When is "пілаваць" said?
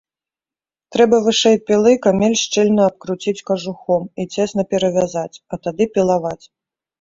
5.99-6.43